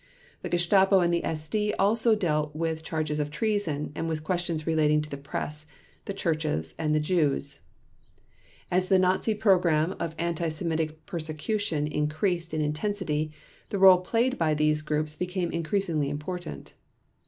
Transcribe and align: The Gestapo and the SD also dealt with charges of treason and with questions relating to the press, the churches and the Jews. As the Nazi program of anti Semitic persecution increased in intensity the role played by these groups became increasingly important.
The 0.41 0.49
Gestapo 0.49 0.99
and 1.01 1.13
the 1.13 1.21
SD 1.21 1.75
also 1.77 2.15
dealt 2.15 2.55
with 2.55 2.83
charges 2.83 3.19
of 3.19 3.29
treason 3.29 3.91
and 3.93 4.09
with 4.09 4.23
questions 4.23 4.65
relating 4.65 4.99
to 5.03 5.09
the 5.11 5.15
press, 5.15 5.67
the 6.05 6.13
churches 6.15 6.73
and 6.79 6.95
the 6.95 6.99
Jews. 6.99 7.59
As 8.71 8.87
the 8.87 8.97
Nazi 8.97 9.35
program 9.35 9.95
of 9.99 10.15
anti 10.17 10.49
Semitic 10.49 11.05
persecution 11.05 11.85
increased 11.85 12.51
in 12.51 12.61
intensity 12.63 13.31
the 13.69 13.77
role 13.77 13.99
played 13.99 14.39
by 14.39 14.55
these 14.55 14.81
groups 14.81 15.15
became 15.15 15.51
increasingly 15.51 16.09
important. 16.09 16.73